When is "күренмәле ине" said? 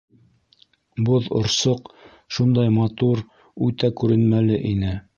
4.03-5.01